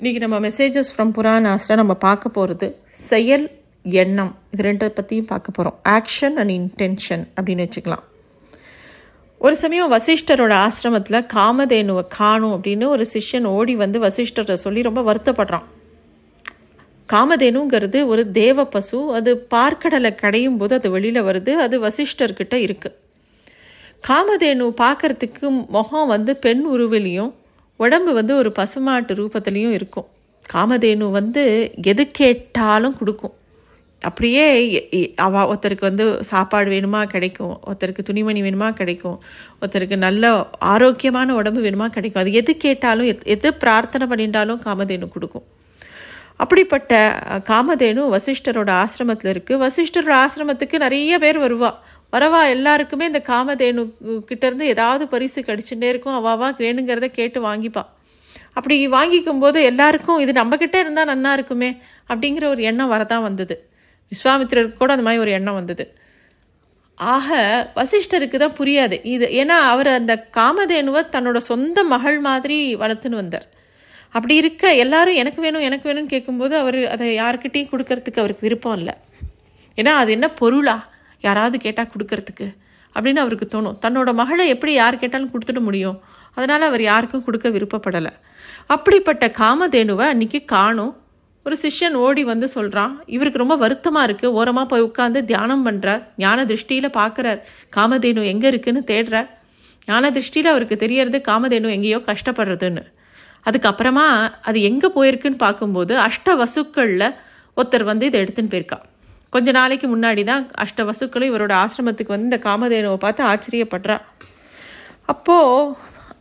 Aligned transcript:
இன்றைக்கி 0.00 0.18
நம்ம 0.18 0.38
messages 0.40 0.90
from 0.96 1.10
புராணாஸில் 1.18 1.74
நம்ம 1.74 1.94
பார்க்க 1.94 2.28
போகிறது 2.28 2.78
செயல் 2.86 3.50
எண்ணம். 3.82 4.38
இது 4.50 4.62
ரெண்டை 4.70 4.88
பற்றியும் 4.88 5.24
பார்க்க 5.24 5.50
போகிறோம் 5.50 5.78
ஆக்ஷன் 5.88 6.34
அண்ட் 6.40 6.50
இன்டென்ஷன் 6.50 7.22
அப்படின்னு 7.40 7.64
வச்சுக்கலாம். 7.66 8.02
ஒரு 9.38 9.56
சமயம் 9.56 9.92
வசிஷ்டரோட 9.92 10.54
ஆசிரமத்தில் 10.64 11.18
காமதேனுவை 11.34 12.04
காணும் 12.08 12.52
அப்படின்னு 12.52 12.86
ஒரு 12.86 13.06
சிஷ்யன் 13.14 13.44
ஓடி 13.44 13.74
வந்து 13.74 14.00
வசிஷ்டரை 14.00 14.52
சொல்லி 14.52 14.82
ரொம்ப 14.82 15.02
வருத்தப்படுறான். 15.12 15.64
காமதேனுங்கிறது 17.08 18.06
ஒரு 18.06 18.30
தேவ 18.30 18.64
பசு. 18.64 19.12
அது 19.12 19.46
பார்க்கடலை 19.54 20.14
கடையும் 20.14 20.56
போது 20.56 20.74
அது 20.74 20.90
வெளியில் 20.90 21.22
வருது. 21.22 21.54
அது 21.54 21.80
வசிஷ்டர்கிட்ட 21.80 22.54
இருக்குது 22.66 22.94
காமதேனு 24.08 24.74
பார்க்கறதுக்கு 24.84 25.66
முகம் 25.68 26.06
வந்து 26.06 26.36
பெண் 26.36 26.66
உருவிலையும் 26.66 27.34
உடம்பு 27.76 28.14
வந்து 28.14 28.36
ஒரு 28.36 28.52
பசுமாட்டு 28.58 29.14
ரூபத்துலேயும் 29.14 29.70
இருக்கும். 29.70 30.06
காமதேனு 30.54 31.10
வந்து 31.10 31.72
எது 31.82 32.06
கேட்டாலும் 32.06 32.98
கொடுக்கும். 32.98 33.32
அப்படியே 34.00 35.14
அவ 35.16 35.54
ஒருத்தருக்கு 35.54 35.80
வந்து 35.80 36.24
சாப்பாடு 36.24 36.70
வேணுமா 36.70 37.04
கிடைக்கும். 37.04 37.58
ஒருத்தருக்கு 37.66 38.02
துணிமணி 38.02 38.42
வேணுமா 38.42 38.72
கிடைக்கும். 38.72 39.22
ஒருத்தருக்கு 39.60 39.96
நல்ல 39.96 40.50
ஆரோக்கியமான 40.58 41.34
உடம்பு 41.34 41.60
வேணுமா 41.60 41.86
கிடைக்கும். 41.86 42.22
அது 42.22 42.32
எது 42.32 42.56
கேட்டாலும் 42.56 43.06
எத்- 43.06 43.24
எது 43.24 43.54
பிரார்த்தனை 43.54 44.06
பண்ணிட்டாலும் 44.06 44.60
காமதேனு 44.64 45.08
கொடுக்கும். 45.08 45.42
அப்படிப்பட்ட 46.36 47.18
காமதேனு 47.28 48.16
வசிஷ்டரோட 48.16 48.84
ஆசிரமத்தில் 48.84 49.36
இருக்குது 49.36 49.66
வசிஷ்டரோட 49.66 50.24
ஆசிரமத்துக்கு 50.24 50.78
நிறைய 50.78 51.18
பேர் 51.18 51.38
வருவாள் 51.38 51.74
வரவா 52.12 52.48
எல்லாருக்குமே 52.48 53.04
இந்த 53.06 53.22
காமதேனு 53.28 53.82
கிட்டேருந்து 54.30 54.66
ஏதாவது 54.74 55.08
பரிசு 55.08 55.40
கடிச்சுட்டே 55.40 55.88
இருக்கும். 55.92 56.16
அவாவா 56.20 56.48
வேணுங்கிறத 56.62 57.06
கேட்டு 57.18 57.40
வாங்கிப்பாள் 57.48 57.90
அப்படி 58.58 58.76
வாங்கிக்கும் 58.88 59.42
போது 59.44 59.62
எல்லாருக்கும் 59.62 60.18
இது 60.18 60.32
நம்ம 60.32 60.56
இருந்தால் 60.56 61.10
நன்னா 61.12 61.32
இருக்குமே 61.32 61.70
அப்படிங்கிற 62.08 62.44
ஒரு 62.44 62.62
எண்ணம் 62.62 62.92
வரதான் 62.92 63.22
வந்தது. 63.22 63.54
விஸ்வாமித்திரருக்கு 64.12 64.76
கூட 64.76 64.92
அந்த 64.92 65.04
மாதிரி 65.04 65.22
ஒரு 65.22 65.30
எண்ணம் 65.30 65.54
வந்தது. 65.54 65.84
ஆக 66.98 67.28
வசிஷ்டருக்கு 67.76 68.36
தான் 68.36 68.56
புரியாது. 68.58 68.96
இது 69.04 69.26
ஏன்னா 69.40 69.56
அவர் 69.72 69.86
அந்த 69.86 70.28
காமதேனுவை 70.36 71.02
தன்னோட 71.14 71.36
சொந்த 71.36 71.84
மகள் 71.84 72.18
மாதிரி 72.20 72.76
வளர்த்துன்னு 72.76 73.20
வந்தார். 73.22 73.46
அப்படி 74.10 74.34
இருக்க 74.34 74.74
எல்லாரும் 74.74 75.14
எனக்கு 75.14 75.40
வேணும் 75.42 75.60
எனக்கு 75.60 75.86
வேணும்னு 75.88 76.12
கேட்கும்போது 76.14 76.56
அவர் 76.56 76.78
அதை 76.88 77.06
யாருக்கிட்டையும் 77.18 77.72
கொடுக்கறதுக்கு 77.72 78.22
அவருக்கு 78.24 78.46
விருப்பம் 78.46 78.76
இல்லை. 78.78 78.94
ஏன்னா 79.76 79.92
அது 80.02 80.12
என்ன 80.12 80.28
பொருளா? 80.28 80.76
யாராவது 81.28 81.56
கேட்டால் 81.64 81.90
கொடுக்கறதுக்கு 81.92 82.46
அப்படின்னு 82.96 83.22
அவருக்கு 83.22 83.46
தோணும். 83.54 83.78
தன்னோட 83.84 84.10
மகளை 84.20 84.44
எப்படி 84.54 84.72
யார் 84.82 85.00
கேட்டாலும் 85.02 85.32
கொடுத்துட 85.32 85.60
முடியும். 85.68 85.96
அதனால் 86.36 86.64
அவர் 86.68 86.82
யாருக்கும் 86.90 87.24
கொடுக்க 87.26 87.48
விருப்பப்படலை. 87.56 88.12
அப்படிப்பட்ட 88.74 89.24
காமதேனுவை 89.42 90.06
அன்றைக்கி 90.14 90.40
காணும். 90.54 90.94
ஒரு 91.46 91.56
சிஷ்யன் 91.62 91.96
ஓடி 92.04 92.22
வந்து 92.30 92.46
சொல்கிறான் 92.54 92.92
இவருக்கு 93.16 93.42
ரொம்ப 93.42 93.56
வருத்தமாக 93.62 94.06
இருக்குது 94.08 94.32
ஓரமாக 94.38 94.66
போய் 94.70 94.86
உட்காந்து 94.86 95.20
தியானம் 95.30 95.62
பண்ணுறார் 95.66 96.02
ஞான 96.22 96.44
திருஷ்டியில் 96.50 96.88
பார்க்குறார் 96.98 97.40
காமதேனு 97.76 98.24
எங்கே 98.32 98.48
இருக்குன்னு 98.52 98.82
தேடுறார் 98.90 99.28
ஞான 99.88 100.10
திருஷ்டியில் 100.16 100.50
அவருக்கு 100.52 100.76
தெரியறது 100.84 101.18
காமதேனு 101.28 101.74
எங்கேயோ 101.76 102.00
கஷ்டப்படுறதுன்னு. 102.10 102.82
அதுக்கப்புறமா 103.48 104.06
அது 104.48 104.58
எங்கே 104.70 104.88
போயிருக்குன்னு 104.96 105.40
பார்க்கும்போது 105.44 105.94
அஷ்ட 106.06 106.34
வசுக்களில் 106.42 107.08
ஒருத்தர் 107.56 107.84
வந்து 107.90 108.06
இதை 108.10 108.18
எடுத்துன்னு 108.24 108.52
போயிருக்கா 108.54 108.78
கொஞ்ச 109.36 109.50
நாளைக்கு 109.60 109.86
முன்னாடி 109.94 110.24
தான் 110.32 110.44
அஷ்ட 110.64 110.82
வசுக்களும் 110.90 111.30
இவரோட 111.32 111.54
ஆசிரமத்துக்கு 111.62 112.14
வந்து 112.14 112.30
இந்த 112.30 112.40
காமதேனுவை 112.48 112.98
பார்த்து 113.06 113.22
ஆச்சரியப்படுறா. 113.32 113.96
அப்போது 115.12 115.72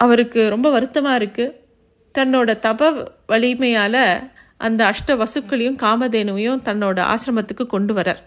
அவருக்கு 0.05 0.41
ரொம்ப 0.53 0.67
வருத்தமாக 0.75 1.19
இருக்குது 1.19 1.53
தன்னோட 2.15 2.49
தப 2.65 2.89
வலிமையால் 3.31 4.03
அந்த 4.65 4.81
அஷ்ட 4.91 5.15
வசுக்களையும் 5.21 5.77
காமதேனுவையும் 5.83 6.61
தன்னோட 6.67 6.99
ஆசிரமத்துக்கு 7.13 7.65
கொண்டு 7.75 7.93
வரார் 7.97 8.21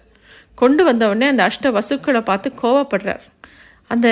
கொண்டு 0.63 0.83
வந்தவுடனே 0.89 1.27
அந்த 1.33 1.43
அஷ்ட 1.49 1.71
வசுக்களை 1.77 2.21
பார்த்து 2.31 2.49
கோவப்படுறார். 2.63 3.23
அந்த 3.91 4.09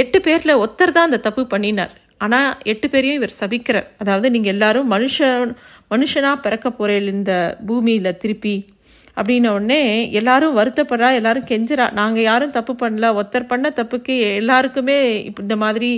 எட்டு 0.00 0.18
பேரில் 0.26 0.60
ஒருத்தர் 0.62 0.94
தான் 0.96 1.08
அந்த 1.08 1.20
தப்பு 1.26 1.42
பண்ணினார். 1.52 1.92
ஆனால் 2.24 2.48
எட்டு 2.72 2.86
பேரையும் 2.92 3.18
இவர் 3.20 3.38
சபிக்கிறார். 3.40 3.88
அதாவது 4.02 4.26
நீங்கள் 4.34 4.54
எல்லாரும் 4.54 4.90
மனுஷன் 4.94 5.52
மனுஷனாக 5.92 6.42
பிறக்க 6.46 6.68
போகிறேன் 6.70 7.10
இந்த 7.16 7.32
பூமியில் 7.68 8.18
திருப்பி 8.22 8.54
அப்படின்ன 9.16 9.50
உடனே 9.56 9.80
எல்லாரும் 10.20 10.56
வருத்தப்படுறா 10.58 11.08
எல்லாரும் 11.18 11.48
கெஞ்சுறா. 11.50 11.86
நாங்கள் 11.98 12.26
யாரும் 12.30 12.54
தப்பு 12.56 12.74
பண்ணல. 12.82 13.10
ஒருத்தர் 13.18 13.50
பண்ண 13.52 13.66
தப்புக்கு 13.80 14.14
எல்லாருக்குமே 14.40 14.98
இந்த 15.42 15.56
மாதிரி 15.64 15.90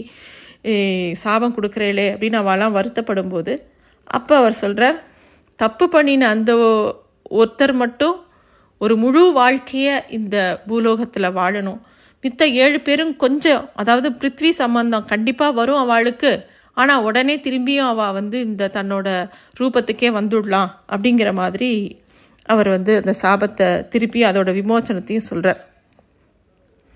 சாபம் 1.22 1.56
கொடுக்குறேளே 1.56 2.06
அப்படின்னு 2.12 2.38
அவெல்லாம் 2.42 2.76
வருத்தப்படும் 2.76 3.32
போது 3.34 3.52
அப்போ 4.16 4.34
அவர் 4.40 4.60
சொல்கிறார் 4.62 4.98
தப்பு 5.60 5.84
பண்ணின 5.94 6.28
அந்த 6.34 6.52
ஒருத்தர் 7.40 7.74
மட்டும் 7.82 8.16
ஒரு 8.80 8.94
முழு 9.02 9.22
வாழ்க்கையை 9.38 9.94
இந்த 10.16 10.36
பூலோகத்தில் 10.68 11.36
வாழணும். 11.38 11.78
மித்த 12.24 12.44
ஏழு 12.64 12.78
பேரும் 12.86 13.12
கொஞ்சம் 13.22 13.62
அதாவது 13.80 14.08
பிருத்வி 14.20 14.50
சம்பந்தம் 14.60 15.06
கண்டிப்பாக 15.12 15.56
வரும் 15.60 15.82
அவளுக்கு. 15.84 16.32
ஆனால் 16.76 17.04
உடனே 17.08 17.36
திரும்பியும் 17.44 17.90
அவள் 17.92 18.16
வந்து 18.18 18.38
இந்த 18.48 18.70
தன்னோட 18.76 19.08
ரூபத்துக்கே 19.60 20.10
வந்துடலாம். 20.18 20.70
அப்படிங்கிற 20.92 21.30
மாதிரி 21.40 21.70
அவர் 22.46 22.68
வந்து 22.68 22.92
அந்த 22.96 23.12
சாபத்தை 23.22 23.88
திருப்பி 23.88 24.20
அதோட 24.22 24.50
விமோச்சனத்தையும் 24.60 25.28
சொல்கிறார் 25.30 25.60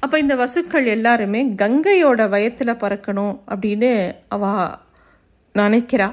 அப்போ 0.02 0.18
இந்த 0.18 0.34
வசுக்கள் 0.36 0.86
எல்லாருமே 0.86 1.40
கங்கையோட 1.62 2.28
வயத்தில் 2.28 2.80
பறக்கணும் 2.82 3.34
அப்படின்னு 3.52 3.90
அவ 4.28 4.44
நினைக்கிறா. 5.54 6.08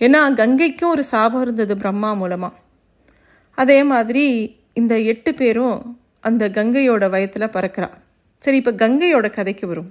ஏன்னா 0.00 0.20
கங்கைக்கும் 0.40 0.92
ஒரு 0.94 1.04
சாபம் 1.04 1.40
இருந்தது 1.40 1.76
பிரம்மா 1.76 2.12
மூலமாக 2.12 2.60
அதே 3.58 3.82
மாதிரி 3.82 4.24
இந்த 4.72 4.94
எட்டு 5.12 5.34
பேரும் 5.34 5.98
அந்த 6.20 6.48
கங்கையோட 6.48 7.04
வயத்தில் 7.10 7.54
பறக்கிறா. 7.56 7.88
சரி 8.38 8.56
இப்போ 8.56 8.72
கங்கையோட 8.72 9.30
கதைக்கு 9.30 9.66
வரும். 9.66 9.90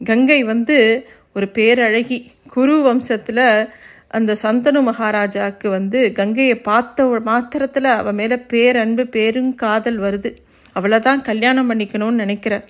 கங்கை 0.00 0.40
வந்து 0.44 1.08
ஒரு 1.32 1.46
பேரழகி 1.54 2.18
குரு 2.50 2.74
வம்சத்தில் 2.86 3.68
அந்த 4.10 4.32
சந்தனு 4.42 4.80
மகாராஜாவுக்கு 4.88 5.68
வந்து 5.68 6.00
கங்கையை 6.12 6.56
பார்த்த 6.68 7.04
மாத்திரத்தில் 7.28 7.88
அவ 8.00 8.12
மேலே 8.12 8.36
பேரன்பு 8.52 9.04
பேருங்காதல் 9.16 9.98
வருது. 10.06 10.30
அவளை 10.76 10.98
தான் 10.98 11.20
கல்யாணம் 11.22 11.68
பண்ணிக்கணும்னு 11.70 12.22
நினைக்கிறார். 12.24 12.66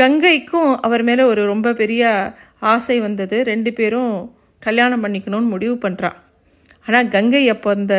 கங்கைக்கும் 0.00 0.70
அவர் 0.86 1.02
மேலே 1.02 1.22
ஒரு 1.22 1.42
ரொம்ப 1.46 1.72
பெரிய 1.72 2.04
ஆசை 2.72 2.96
வந்தது. 3.00 3.36
ரெண்டு 3.42 3.70
பேரும் 3.72 4.14
கல்யாணம் 4.62 5.04
பண்ணிக்கணும்னு 5.04 5.52
முடிவு 5.54 5.76
பண்ணுறா 5.84 6.10
ஆனால் 6.86 7.08
கங்கை 7.08 7.42
அப்போ 7.48 7.70
அந்த 7.70 7.94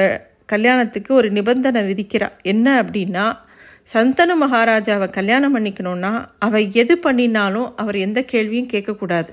கல்யாணத்துக்கு 0.46 1.12
ஒரு 1.14 1.28
நிபந்தனை 1.32 1.82
விதிக்கிறா. 1.90 2.28
என்ன 2.44 2.68
அப்படின்னா 2.84 3.26
சந்தனு 3.94 4.34
மகாராஜாவை 4.44 5.08
கல்யாணம் 5.18 5.56
பண்ணிக்கணும்னா 5.56 6.12
அவள் 6.46 6.66
எது 6.82 6.96
பண்ணினாலும் 6.98 7.70
அவர் 7.76 7.98
எந்த 8.06 8.20
கேள்வியும் 8.34 8.72
கேட்கக்கூடாது. 8.74 9.32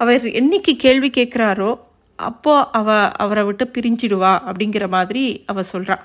அவர் 0.00 0.24
என்னைக்கு 0.40 0.72
கேள்வி 0.84 1.08
கேட்குறாரோ 1.18 1.70
அப்போது 2.20 2.68
அவ 2.72 2.88
அவரை 3.10 3.44
விட்டு 3.44 3.70
பிரிஞ்சிடுவா 3.74 4.32
அப்படிங்கிற 4.48 4.88
மாதிரி 4.88 5.44
அவ 5.46 5.62
சொல்றா. 5.72 5.96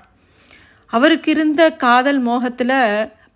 அவருக்கு 0.94 1.32
இருந்த 1.32 1.72
காதல் 1.72 2.20
மோகத்தில் 2.20 2.76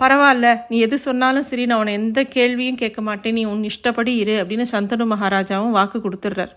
பரவாயில்ல 0.03 0.57
நீ 0.69 0.79
எது 0.79 0.97
சொன்னாலும் 0.97 1.43
சரி 1.43 1.65
நான் 1.65 1.77
உன்னை 1.77 1.93
எந்த 1.93 2.23
கேள்வியும் 2.23 2.75
கேட்க 2.75 3.01
மாட்டேன் 3.01 3.33
நீ 3.33 3.43
உன் 3.45 3.63
இஷ்டப்படி 3.63 4.15
இரு 4.15 4.35
அப்படின்னு 4.43 4.65
சந்தனு 4.71 5.05
மகாராஜாவும் 5.13 5.71
வாக்கு 5.71 5.99
கொடுத்துட்றார். 5.99 6.53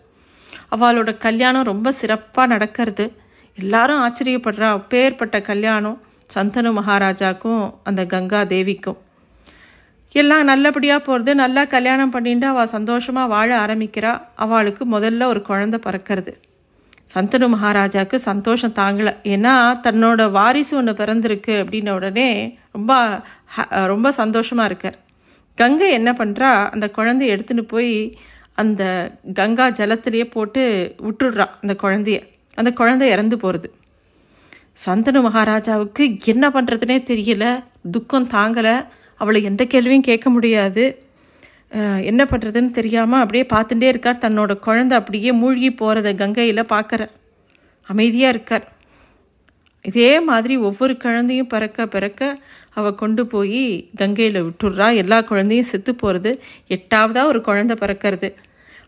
அவளோட 0.77 1.19
கல்யாணம் 1.19 1.63
ரொம்ப 1.63 1.93
சிறப்பாக 1.93 2.49
நடக்கிறது. 2.49 3.07
எல்லாரும் 3.59 4.03
ஆச்சரியப்படுறா. 4.03 4.69
பேர்பட்ட 4.91 5.41
கல்யாணம் 5.43 6.01
சந்தனு 6.35 6.71
மகாராஜாக்கும் 6.79 7.75
அந்த 7.85 8.07
கங்கா 8.07 8.43
தேவிக்கும். 8.43 9.01
எல்லாம் 10.13 10.45
நல்லபடியாக 10.45 11.05
போகிறது 11.05 11.35
நல்லா 11.35 11.65
கல்யாணம் 11.65 12.11
பண்ணிட்டு 12.11 12.47
அவள் 12.47 12.67
சந்தோஷமாக 12.67 13.27
வாழ 13.27 13.67
ஆரம்பிக்கிறா. 13.67 14.23
அவளுக்கு 14.35 14.85
முதல்ல 14.85 15.25
ஒரு 15.25 15.43
குழந்தை 15.43 15.81
பிறக்கிறது. 15.85 16.33
சந்தனு 17.15 17.49
மகாராஜாவுக்கு 17.49 18.19
சந்தோஷம் 18.19 18.73
தாங்கலை. 18.73 19.17
ஏன்னா 19.23 19.81
தன்னோட 19.83 20.31
வாரிசு 20.31 20.77
ஒன்று 20.77 20.93
பிறந்திருக்கு 20.93 21.47
அப்படின்ன 21.47 21.91
உடனே 21.91 22.59
ரொம்ப 22.73 23.21
ஹ- 23.47 23.87
ரொம்ப 23.87 24.13
சந்தோஷமாக 24.13 24.69
இருக்கார். 24.69 24.99
கங்கை 25.55 25.91
என்ன 25.91 26.13
பண்ணுறா 26.13 26.71
அந்த 26.71 26.91
குழந்தைய 26.97 27.29
எடுத்துன்னு 27.29 27.63
போய் 27.63 28.19
அந்த 28.55 29.11
கங்கா 29.35 29.69
ஜலத்திலேயே 29.69 30.31
போட்டு 30.31 30.95
விட்டுடுறா 30.99 31.47
அந்த 31.63 31.77
குழந்தைய. 31.83 32.23
அந்த 32.55 32.71
குழந்தை 32.71 33.09
இறந்து 33.09 33.39
போகிறது 33.39 33.75
சந்தனு 34.87 35.23
மகாராஜாவுக்கு 35.23 36.19
என்ன 36.25 36.49
பண்ணுறதுனே 36.49 36.99
தெரியல. 37.03 37.65
துக்கம் 37.91 38.29
தாங்கலை. 38.29 38.87
அவளை 39.23 39.41
எந்த 39.51 39.63
கேள்வியும் 39.73 40.09
கேட்க 40.11 40.29
முடியாது. 40.37 40.85
என்ன 42.11 42.23
பண்ணுறதுன்னு 42.31 42.71
தெரியாமல் 42.79 43.23
அப்படியே 43.25 43.45
பார்த்துட்டே 43.53 43.89
இருக்கார். 43.93 44.23
தன்னோட 44.25 44.53
குழந்தை 44.67 44.95
அப்படியே 45.01 45.31
மூழ்கி 45.43 45.71
போகிறத 45.81 46.09
கங்கையில் 46.23 46.71
பார்க்குற 46.73 47.03
அமைதியாக 47.89 48.35
இருக்கார். 48.35 48.67
இதே 49.85 50.11
மாதிரி 50.29 50.55
ஒவ்வொரு 50.69 50.95
குழந்தையும் 51.05 51.49
பிறக்க 51.53 51.87
பிறக்க 51.95 52.21
அவள் 52.79 53.01
கொண்டு 53.01 53.23
போய் 53.33 53.63
கங்கையில் 54.01 54.45
விட்டுடுறா 54.47 54.87
எல்லா 55.03 55.19
குழந்தையும் 55.31 55.71
செத்து 55.71 55.93
போகிறது 56.03 56.31
எட்டாவதாக 56.77 57.31
ஒரு 57.33 57.41
குழந்தை 57.49 57.75
பிறக்கிறது. 57.81 58.29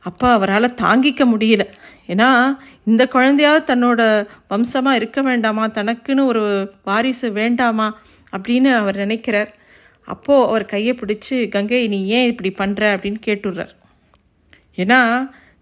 அப்போ 0.08 0.26
அவரால் 0.36 0.76
தாங்கிக்க 0.84 1.22
முடியல. 1.32 1.64
ஏன்னா 2.12 2.28
இந்த 2.90 3.02
குழந்தையாவது 3.14 3.64
தன்னோட 3.70 4.00
வம்சமாக 4.48 4.98
இருக்க 5.00 5.20
வேண்டாமா? 5.22 5.64
தனக்குன்னு 5.78 6.24
ஒரு 6.32 6.42
வாரிசு 6.88 7.28
வேண்டாமா? 7.40 7.88
அப்படின்னு 8.36 8.70
அவர் 8.80 8.96
நினைக்கிறார். 8.96 9.50
அப்போது 10.12 10.46
அவர் 10.48 10.64
கையை 10.64 10.92
பிடிச்சி 11.00 11.36
கங்கை 11.54 11.80
நீ 11.94 11.98
ஏன் 12.16 12.28
இப்படி 12.32 12.50
பண்ணுற 12.58 12.82
அப்படின்னு 12.94 13.20
கேட்டுடுறார். 13.26 13.72
ஏன்னா 14.82 15.00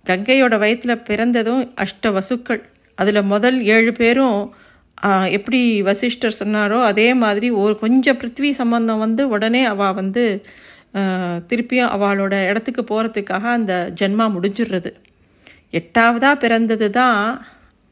கங்கையோட 0.06 0.54
வயத்தில் 0.62 1.02
பிறந்ததும் 1.08 1.62
அஷ்ட 1.84 2.12
வசுக்கள். 2.16 2.62
அதில் 2.98 3.28
முதல் 3.32 3.58
ஏழு 3.74 3.92
பேரும் 4.00 4.40
எப்படி 5.36 5.60
வசிஷ்டர் 5.82 6.38
சொன்னாரோ 6.40 6.78
அதே 6.90 7.06
மாதிரி 7.22 7.48
ஒரு 7.62 7.74
கொஞ்சம் 7.78 8.18
பிருத்வி 8.20 8.50
சம்பந்தம் 8.60 9.02
வந்து 9.04 9.22
உடனே 9.28 9.62
அவள் 9.72 9.96
வந்து 10.00 10.24
திருப்பியும் 11.50 11.92
அவளோட 11.94 12.34
இடத்துக்கு 12.50 12.82
போகிறதுக்காக 12.90 13.44
அந்த 13.58 13.74
ஜென்மா 14.00 14.26
முடிஞ்சிடுறது. 14.34 14.90
எட்டாவதாக 15.78 16.42
பிறந்தது 16.44 16.88
தான் 16.98 17.18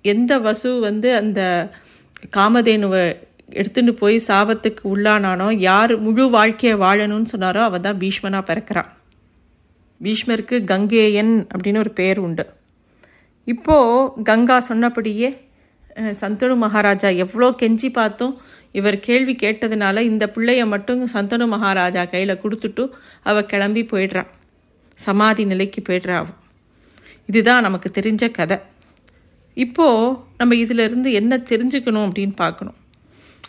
எந்த 0.05 0.33
வசு 0.47 0.71
வந்து 0.89 1.09
அந்த 1.21 1.41
காமதேனுவை 2.37 3.05
எடுத்துட்டு 3.59 3.93
போய் 4.01 4.17
சாபத்துக்கு 4.29 4.83
உள்ளானானோ 4.93 5.49
யார் 5.69 5.93
முழு 6.07 6.25
வாழ்க்கையை 6.37 6.75
வாழணும்னு 6.85 7.33
சொன்னாரோ 7.35 7.61
அவன் 7.69 7.85
தான் 7.87 8.01
பீஷ்மனாக 8.03 8.49
பிறக்கிறான். 8.51 8.91
பீஷ்மருக்கு 10.01 10.57
கங்கேயன் 10.73 11.35
அப்படின்னு 11.53 11.83
ஒரு 11.85 11.93
பேர் 12.01 12.21
உண்டு. 12.27 12.45
இப்போது 13.47 14.25
கங்கா 14.29 14.59
சொன்னபடியே 14.71 15.31
சந்தனு 16.21 16.55
மகாராஜா 16.65 17.09
எவ்வளோ 17.25 17.49
கெஞ்சி 17.63 17.89
பார்த்தும் 17.99 18.35
இவர் 18.79 18.97
கேள்வி 19.07 19.35
கேட்டதுனால 19.43 20.03
இந்த 20.11 20.25
பிள்ளைய 20.35 20.63
மட்டும் 20.73 21.01
சந்தனு 21.15 21.47
மகாராஜா 21.55 22.03
கையில் 22.13 22.41
கொடுத்துட்டு 22.43 22.85
அவ 23.31 23.43
கிளம்பி 23.53 23.83
போயிடுறான் 23.93 24.31
சமாதி 24.99 25.45
நிலைக்கு 25.53 25.81
போயிடுறா 25.89 26.17
அவள் 26.21 26.37
இதுதான் 27.31 27.65
நமக்கு 27.67 27.89
தெரிஞ்ச 27.99 28.25
கதை. 28.39 28.59
இப்போது 29.57 30.17
நம்ம 30.41 30.55
இதிலிருந்து 30.65 31.11
என்ன 31.21 31.43
தெரிஞ்சுக்கணும் 31.51 32.07
அப்படின்னு 32.07 32.37
பார்க்கணும். 32.45 32.79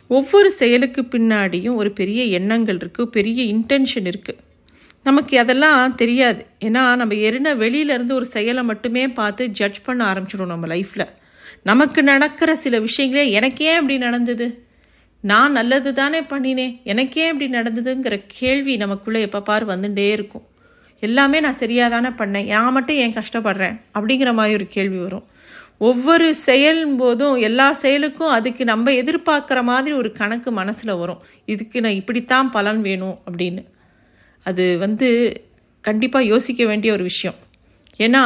ஒவ்வொரு 0.08 0.52
செயலுக்கு 0.52 1.02
பின்னாடியும் 1.02 1.76
ஒரு 1.76 1.92
பெரிய 1.92 2.24
எண்ணங்கள் 2.40 2.78
இருக்குது 2.78 3.14
பெரிய 3.18 3.42
இன்டென்ஷன் 3.54 4.10
இருக்குது 4.12 4.42
நமக்கு 5.04 5.36
அதெல்லாம் 5.40 5.96
தெரியாது. 5.96 6.42
ஏன்னா 6.68 6.82
நம்ம 7.02 7.14
எரின 7.28 7.54
வெளியிலேருந்து 7.56 8.12
ஒரு 8.12 8.28
செயலை 8.36 8.64
மட்டுமே 8.64 9.04
பார்த்து 9.20 9.48
ஜட்ஜ் 9.60 9.80
பண்ண 9.84 10.02
ஆரம்பிச்சிடும் 10.14 10.54
நம்ம 10.54 10.68
லைஃப்பில் 10.76 11.08
நமக்கு 11.70 12.02
நடக்கிற 12.04 12.52
சில 12.56 12.76
விஷயங்களே 12.80 13.24
எனக்கு 13.38 13.66
ஏன் 13.66 13.76
இப்படி 13.76 13.98
நடந்தது? 13.98 14.48
நான் 15.24 15.52
நல்லது 15.52 15.90
தானே 15.94 16.20
பண்ணினேன் 16.22 16.76
எனக்கே 16.84 17.26
இப்படி 17.32 17.48
நடந்ததுங்கிற 17.58 18.16
கேள்வி 18.28 18.76
நமக்குள்ளே 18.78 19.20
எப்போ 19.22 19.42
பாரு 19.42 19.66
வந்துட்டே 19.66 20.06
இருக்கும். 20.18 20.46
எல்லாமே 21.00 21.40
நான் 21.40 21.60
சரியாக 21.64 21.90
தானே 21.96 22.10
பண்ணேன் 22.22 22.48
நான் 22.54 22.76
மட்டும் 22.78 22.96
ஏன் 22.96 23.18
கஷ்டப்படுறேன்? 23.20 23.76
அப்படிங்கிற 23.98 24.32
மாதிரி 24.40 24.58
ஒரு 24.60 24.68
கேள்வி 24.76 24.98
வரும். 24.98 25.26
ஒவ்வொரு 25.88 26.28
செயல் 26.36 26.82
போதும் 26.96 27.36
எல்லா 27.48 27.68
செயலுக்கும் 27.74 28.34
அதுக்கு 28.38 28.64
நம்ம 28.64 28.92
எதிர்பார்க்குற 28.92 29.60
மாதிரி 29.64 29.94
ஒரு 29.96 30.10
கணக்கு 30.12 30.50
மனசில் 30.52 30.92
வரும். 30.96 31.22
இதுக்கு 31.46 31.78
நான் 31.82 32.00
இப்படித்தான் 32.02 32.52
பலன் 32.52 32.82
வேணும் 32.82 33.18
அப்படின்னு. 33.28 33.62
அது 34.46 34.66
வந்து 34.78 35.08
கண்டிப்பாக 35.86 36.26
யோசிக்க 36.26 36.66
வேண்டிய 36.66 36.94
ஒரு 36.94 37.04
விஷயம். 37.04 37.38
ஏன்னா 38.00 38.24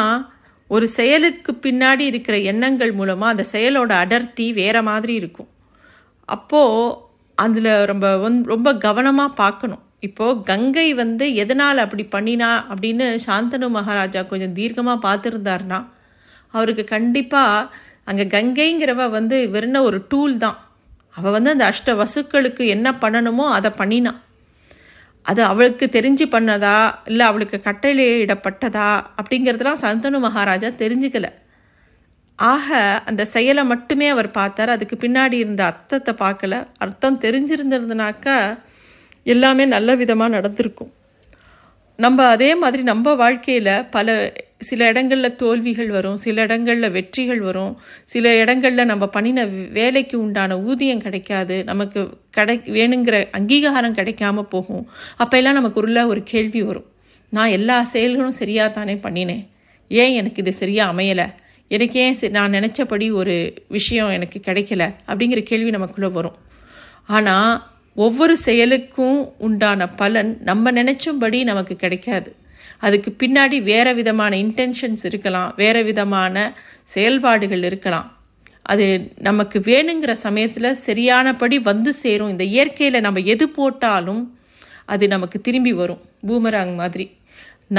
ஒரு 0.68 0.86
செயலுக்கு 0.88 1.52
பின்னாடி 1.66 2.00
இருக்கிற 2.00 2.38
எண்ணங்கள் 2.52 2.92
மூலமாக 2.92 3.34
அந்த 3.34 3.46
செயலோட 3.52 3.92
அடர்த்தி 4.04 4.54
வேறு 4.54 4.84
மாதிரி 4.84 5.14
இருக்கும். 5.14 5.50
அப்போது 6.30 6.98
அதில் 7.38 7.74
ரொம்ப 7.86 8.08
வந் 8.18 8.40
ரொம்ப 8.44 8.70
கவனமாக 8.78 9.34
பார்க்கணும். 9.34 9.84
இப்போது 10.00 10.42
கங்கை 10.42 10.88
வந்து 10.94 11.26
எதனால் 11.36 11.78
அப்படி 11.78 12.04
பண்ணினா 12.12 12.50
அப்படின்னு 12.72 13.06
சாந்தனு 13.28 13.70
மகாராஜா 13.70 14.22
கொஞ்சம் 14.24 14.56
தீர்க்கமாக 14.56 15.06
பார்த்துருந்தாருன்னா 15.08 15.80
அவருக்கு 16.60 16.84
கண்டிப்பாக 16.96 17.70
அங்கே 18.10 18.26
கங்கைங்கிறவ 18.36 19.10
வந்து 19.18 19.38
வெறும் 19.56 19.86
ஒரு 19.90 20.00
டூல் 20.12 20.36
தான். 20.46 20.58
அவள் 21.16 21.36
வந்து 21.36 21.54
அந்த 21.56 21.66
அஷ்ட 21.72 21.92
வசுக்களுக்கு 22.02 22.64
என்ன 22.76 22.88
பண்ணணுமோ 23.04 23.46
அதை 23.58 23.70
பண்ணினான் 23.82 24.20
அது 25.26 25.42
அவளுக்கு 25.52 25.86
தெரிஞ்சு 25.96 26.26
பண்ணதா? 26.34 26.76
இல்லை 27.10 27.24
அவளுக்கு 27.30 27.58
கட்டளையிடப்பட்டதா 27.68 28.90
அப்படிங்கிறதெல்லாம் 29.20 29.84
சந்தனு 29.84 30.18
மகாராஜா 30.26 30.70
தெரிஞ்சுக்கல. 30.82 31.28
ஆக 32.40 32.78
அந்த 33.10 33.24
செயலை 33.34 33.64
மட்டுமே 33.72 34.08
அவர் 34.14 34.30
பார்த்தார். 34.38 34.74
அதுக்கு 34.76 34.96
பின்னாடி 35.04 35.38
இருந்த 35.44 35.62
அர்த்தத்தை 35.72 36.14
பார்க்கல. 36.24 36.54
அர்த்தம் 36.84 37.22
தெரிஞ்சிருந்திருந்தனாக்கா 37.26 38.38
எல்லாமே 39.34 39.66
நல்ல 39.76 39.90
விதமாக 40.02 40.36
நடந்திருக்கும். 40.38 40.92
நம்ம 42.00 42.28
அதே 42.36 42.52
மாதிரி 42.62 42.84
நம்ம 42.92 43.16
வாழ்க்கையில் 43.24 43.76
பல 43.96 44.16
சில 44.60 44.88
இடங்களில் 44.88 45.36
தோல்விகள் 45.36 45.90
வரும் 45.90 46.18
சில 46.18 46.42
இடங்களில் 46.42 46.92
வெற்றிகள் 46.92 47.42
வரும். 47.42 47.78
சில 48.04 48.36
இடங்களில் 48.36 48.86
நம்ம 48.86 49.08
பண்ணின 49.08 49.46
வேலைக்கு 49.46 50.20
உண்டான 50.20 50.60
ஊதியம் 50.60 51.00
கிடைக்காது. 51.00 51.64
நமக்கு 51.64 52.10
கிடை 52.32 52.62
வேணுங்கிற 52.66 53.28
அங்கீகாரம் 53.32 53.96
கிடைக்காம 53.96 54.42
போகும். 54.42 54.88
அப்போ 55.18 55.38
எல்லாம் 55.38 55.54
நமக்கு 55.54 55.82
உள்ள 55.82 56.08
ஒரு 56.08 56.24
கேள்வி 56.24 56.62
வரும். 56.62 56.86
நான் 57.30 57.50
எல்லா 57.50 57.84
செயல்களும் 57.84 58.32
சரியாக 58.32 58.74
தானே 58.74 58.94
பண்ணினேன்? 58.94 59.48
ஏன் 59.90 60.14
எனக்கு 60.14 60.42
இது 60.42 60.54
சரியாக 60.54 61.02
அமையலை? 61.02 61.34
எனக்கு 61.68 62.00
ஏன் 62.00 62.16
சரி- 62.22 62.30
நான் 62.30 62.52
நினச்சபடி 62.52 63.14
ஒரு 63.14 63.54
விஷயம் 63.68 64.10
எனக்கு 64.10 64.42
கிடைக்கல? 64.46 64.96
அப்படிங்கிற 65.08 65.42
கேள்வி 65.42 65.70
நமக்குள்ளே 65.70 66.12
வரும். 66.12 66.36
ஆனால் 67.08 67.64
ஒவ்வொரு 67.96 68.38
செயலுக்கும் 68.38 69.34
உண்டான 69.38 69.90
பலன் 69.90 70.38
நம்ம 70.42 70.72
நினச்சும்படி 70.72 71.44
நமக்கு 71.44 71.76
கிடைக்காது. 71.76 72.36
அதுக்கு 72.86 73.10
பின்னாடி 73.20 73.58
வேறு 73.72 73.92
விதமான 74.00 74.32
இன்டென்ஷன்ஸ் 74.38 75.04
இருக்கலாம் 75.10 75.50
வேறு 75.62 75.82
விதமான 75.84 76.36
செயல்பாடுகள் 76.94 77.64
இருக்கலாம். 77.64 78.08
அது 78.74 78.86
நமக்கு 79.28 79.58
வேணுங்கிற 79.60 80.12
சமயத்தில் 80.26 80.80
சரியானபடி 80.88 81.58
வந்து 81.70 81.92
சேரும். 82.04 82.32
இந்த 82.34 82.44
இயற்கையில் 82.54 83.06
நம்ம 83.08 83.20
எது 83.34 83.46
போட்டாலும் 83.58 84.24
அது 84.94 85.04
நமக்கு 85.08 85.38
திரும்பி 85.42 85.74
வரும். 85.82 86.02
பூமராங் 86.28 86.76
மாதிரி. 86.82 87.06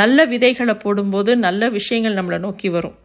நல்ல 0.00 0.24
விதைகளை 0.24 0.74
போடும்போது 0.74 1.32
நல்ல 1.46 1.68
விஷயங்கள் 1.78 2.16
நம்மளை 2.20 2.38
நோக்கி 2.38 2.68
வரும். 2.68 2.96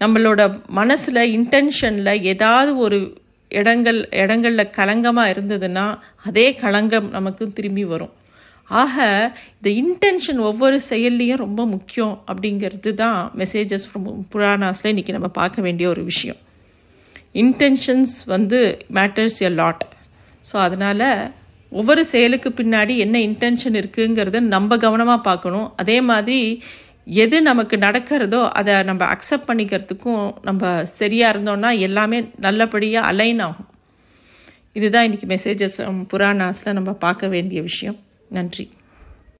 நம்மளோட 0.00 0.42
மனசில் 0.78 1.22
இன்டென்ஷனில் 1.36 2.12
ஏதாவது 2.32 2.72
ஒரு 2.84 2.98
இடங்கள் 3.58 4.00
இடங்களில் 4.22 4.74
கலங்கமாக 4.78 5.32
இருந்ததுன்னா 5.32 5.86
அதே 6.24 6.46
களங்கம் 6.62 7.08
நமக்கு 7.10 7.44
திரும்பி 7.52 7.84
வரும். 7.84 8.14
ஆக 8.70 8.96
இந்த 9.58 9.68
இன்டென்ஷன் 9.82 10.40
ஒவ்வொரு 10.48 10.76
செயல்லையும் 10.88 11.42
ரொம்ப 11.44 11.62
முக்கியம் 11.66 12.14
அப்படிங்கிறது 12.30 12.90
தான் 12.94 13.18
மெசேஜஸ் 13.40 13.86
புராணாஸில் 14.32 14.90
இன்றைக்கி 14.92 15.12
நம்ம 15.16 15.28
பார்க்க 15.40 15.64
வேண்டிய 15.66 15.86
ஒரு 15.88 16.02
விஷயம். 16.10 16.38
இன்டென்ஷன்ஸ் 17.42 18.14
வந்து 18.34 18.60
மேட்டர்ஸ் 18.98 19.38
எ 19.48 19.50
லாட் 19.60 19.82
ஸோ 20.50 20.56
அதனால் 20.66 21.08
ஒவ்வொரு 21.72 22.02
செயலுக்கு 22.12 22.50
பின்னாடி 22.60 22.94
என்ன 23.04 23.16
இன்டென்ஷன் 23.28 23.76
இருக்குங்கிறத 23.80 24.40
நம்ம 24.54 24.76
கவனமாக 24.84 25.20
பார்க்கணும். 25.28 25.68
அதே 25.82 25.98
மாதிரி 26.10 26.38
எது 27.24 27.36
நமக்கு 27.48 27.76
நடக்கிறதோ 27.86 28.40
அதை 28.60 28.74
நம்ம 28.90 29.02
அக்செப்ட் 29.14 29.48
பண்ணிக்கிறதுக்கும் 29.50 30.24
நம்ம 30.48 30.84
சரியாக 31.00 31.32
இருந்தோம்னா 31.34 31.70
எல்லாமே 31.88 32.20
நல்லபடியாக 32.46 33.08
அலைன் 33.10 33.42
ஆகும். 33.46 33.68
இதுதான் 34.78 35.06
இன்றைக்கி 35.08 35.28
மெசேஜஸ் 35.34 35.78
புராணாஸில் 36.12 36.76
நம்ம 36.78 36.92
பார்க்க 37.06 37.32
வேண்டிய 37.34 37.62
விஷயம். 37.62 37.98
நன்றி. 38.32 38.68